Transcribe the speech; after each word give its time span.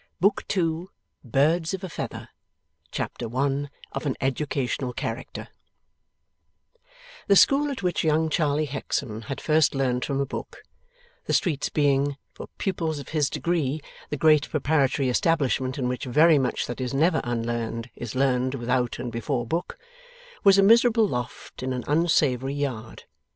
BOOK 0.19 0.43
THE 0.47 0.53
SECOND 0.55 0.87
BIRDS 1.23 1.73
OF 1.75 1.83
A 1.83 1.89
FEATHER 1.89 2.29
Chapter 2.89 3.29
1 3.29 3.69
OF 3.91 4.05
AN 4.07 4.15
EDUCATIONAL 4.19 4.93
CHARACTER 4.95 5.47
The 7.27 7.35
school 7.35 7.69
at 7.69 7.83
which 7.83 8.03
young 8.03 8.27
Charley 8.27 8.65
Hexam 8.65 9.25
had 9.25 9.39
first 9.39 9.75
learned 9.75 10.03
from 10.03 10.19
a 10.19 10.25
book 10.25 10.63
the 11.25 11.33
streets 11.35 11.69
being, 11.69 12.17
for 12.33 12.47
pupils 12.57 12.97
of 12.97 13.09
his 13.09 13.29
degree, 13.29 13.79
the 14.09 14.17
great 14.17 14.49
Preparatory 14.49 15.07
Establishment 15.07 15.77
in 15.77 15.87
which 15.87 16.05
very 16.05 16.39
much 16.39 16.65
that 16.65 16.81
is 16.81 16.95
never 16.95 17.21
unlearned 17.23 17.91
is 17.95 18.15
learned 18.15 18.55
without 18.55 18.97
and 18.97 19.11
before 19.11 19.45
book 19.45 19.77
was 20.43 20.57
a 20.57 20.63
miserable 20.63 21.07
loft 21.07 21.61
in 21.61 21.73
an 21.73 21.83
unsavoury 21.85 22.55
yard. 22.55 23.03